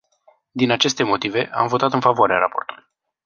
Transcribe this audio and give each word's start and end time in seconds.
Din 0.51 0.71
aceste 0.71 1.03
motive, 1.03 1.49
am 1.53 1.67
votat 1.67 1.93
în 1.93 1.99
favoarea 1.99 2.37
raportului. 2.37 2.85